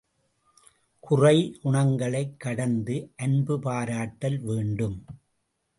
குறை, 0.99 1.59
குணங்களைக் 1.63 2.39
கடந்து 2.39 3.11
அன்பு 3.15 3.59
பாராட்டல் 3.59 4.39
வேண்டும். 4.39 5.05